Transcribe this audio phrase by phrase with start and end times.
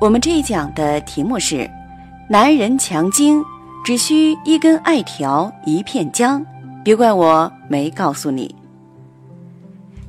[0.00, 1.70] 我们这一讲的题目是：
[2.26, 3.44] 男人强精，
[3.84, 6.42] 只需一根艾条，一片姜。
[6.82, 8.54] 别怪我没告诉你。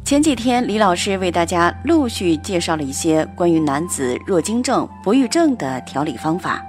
[0.06, 6.66] 前几天，李老师为大家陆续介绍了一些关于男子弱精症、不育症的调理方法，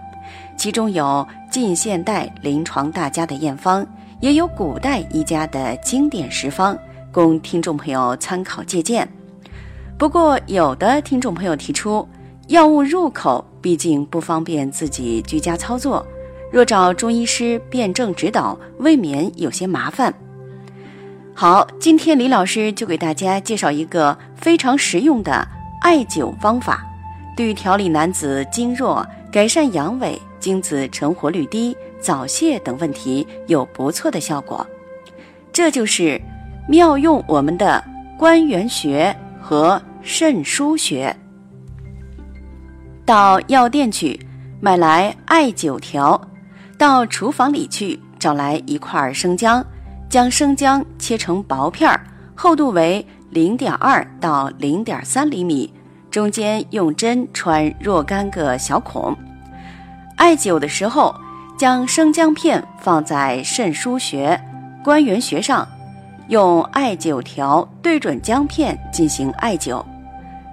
[0.56, 3.86] 其中有近现代临床大家的验方，
[4.18, 6.76] 也有古代医家的经典食方，
[7.12, 9.08] 供听众朋友参考借鉴。
[9.96, 12.04] 不过，有的听众朋友提出。
[12.48, 16.04] 药物入口毕竟不方便自己居家操作，
[16.50, 20.12] 若找中医师辩证指导，未免有些麻烦。
[21.34, 25.46] 好，今天李老师就给大家介绍一个非常实用的
[25.80, 26.84] 艾灸方法，
[27.36, 34.66] 对于调理男子经弱、改善阳痿、精子成活率低、早泄等问题有不错的效果。
[35.52, 36.20] 这就是
[36.68, 37.82] 妙用我们的
[38.18, 41.16] 关元穴和肾腧穴。
[43.04, 44.18] 到药店去
[44.60, 46.20] 买来艾灸条，
[46.78, 49.64] 到厨房里去找来一块生姜，
[50.08, 51.90] 将生姜切成薄片，
[52.34, 55.72] 厚度为零点二到零点三厘米，
[56.10, 59.16] 中间用针穿若干个小孔。
[60.16, 61.14] 艾灸的时候，
[61.58, 64.40] 将生姜片放在肾腧穴、
[64.84, 65.66] 关元穴上，
[66.28, 69.84] 用艾灸条对准姜片进行艾灸。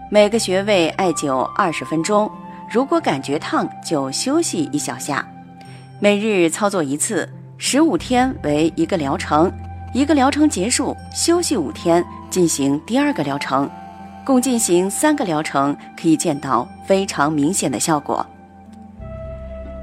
[0.10, 2.30] 每个穴位艾灸二十分钟，
[2.72, 5.28] 如果感觉烫就休息一小下。
[6.00, 9.52] 每日操作一次，十五天为一个疗程，
[9.94, 13.70] 一个疗程结束休息五天，进行第二个疗程，
[14.24, 18.26] 共进行三个疗程，可以见到非常明显的效果。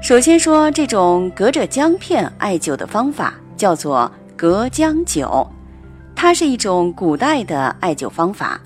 [0.01, 5.45] 首先说这种隔着姜片艾灸的方法叫做隔姜灸，
[6.15, 8.59] 它是一种古代的艾灸方法。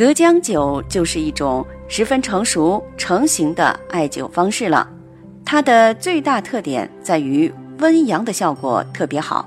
[0.00, 4.88] 隔姜灸就是一种十分成熟成型的艾灸方式了，
[5.44, 9.46] 它的最大特点在于温阳的效果特别好。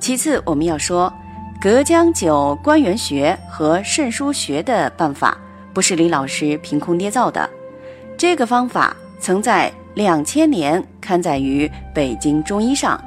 [0.00, 1.12] 其次，我们要说
[1.60, 5.38] 隔姜灸关元穴和肾腧穴的办法，
[5.72, 7.48] 不是李老师凭空捏造的，
[8.18, 13.00] 这个方法曾在两千年刊载于《北京中医》上，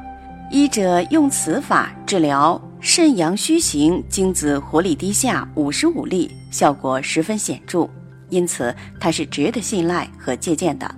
[0.50, 2.58] 医者用此法治疗。
[2.82, 7.90] 肾阳虚型，精子活力低下五十五例，效果十分显著，
[8.30, 10.90] 因此它是值得信赖和借鉴的。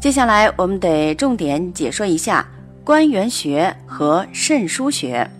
[0.00, 2.44] 接下来，我们得重点解说一下
[2.82, 5.30] 关元穴和肾腧穴。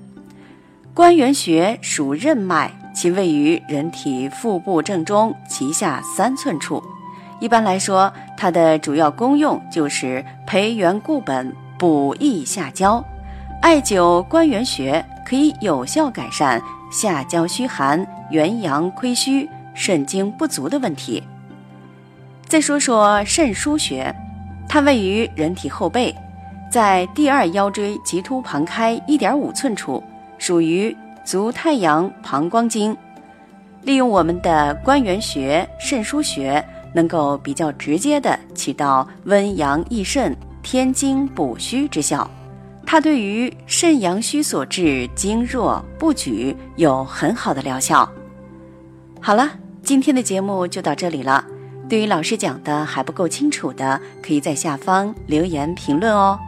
[0.94, 6.80] 关元穴属任脉，其位于人体腹部正中脐下三寸处。
[7.40, 13.04] 一般来说，它的主要功用就是培元固本、补益下焦。
[13.60, 15.04] 艾灸关元穴。
[15.24, 21.22] 可以有效改善下焦虚寒、元阳亏虚、肾精不足的问题。
[22.46, 24.14] 再说说肾腧穴，
[24.68, 26.14] 它位于人体后背，
[26.70, 30.02] 在第二腰椎棘突旁开一点五寸处，
[30.38, 32.96] 属于足太阳膀胱经。
[33.82, 36.64] 利用我们的关元穴、肾腧穴，
[36.94, 42.30] 能够比较直接的起到温阳益肾、添精补虚之效。
[42.94, 48.08] 它对于肾阳虚所致经弱不举有很好的疗效。
[49.20, 49.50] 好了，
[49.82, 51.44] 今天的节目就到这里了。
[51.88, 56.38] 对于老师讲的还不够清楚的，可以在下方留言评论哦。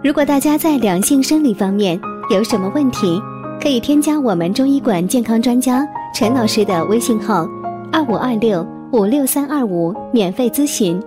[0.00, 2.00] 如果大家在两性生理方面
[2.30, 3.20] 有什么问题，
[3.60, 7.44] 可以添加我们中医馆健康专家陈老师的微信号：
[7.90, 11.02] 二五二六五六三二五，免费咨询。